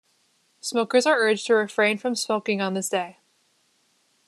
[0.61, 3.19] Smokers are urged to refrain from smoking on this day.